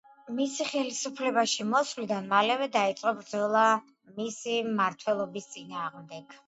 მისი 0.37 0.65
ხელისუფლებაში 0.69 1.67
მოსვლიდან 1.75 2.31
მალევე 2.33 2.71
დაიწყო 2.79 3.15
ბრძოლა 3.21 3.67
მისი 4.19 4.61
მმართველობის 4.73 5.53
წინააღმდეგ. 5.55 6.39